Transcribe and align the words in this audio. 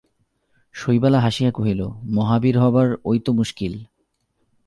শৈলবালা 0.75 1.19
হাসিয়া 1.19 1.51
কহিল, 1.51 1.81
মহাবীর 2.05 2.55
হবার 2.57 2.89
ঐ 3.05 3.19
তো 3.19 3.31
মুশকিল। 3.33 3.73